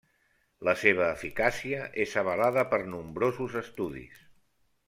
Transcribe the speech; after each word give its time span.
La 0.69 0.73
seva 0.83 1.09
eficàcia 1.17 1.83
és 2.05 2.17
avalada 2.23 2.65
per 2.75 2.83
nombrosos 2.97 3.63
estudis. 3.65 4.29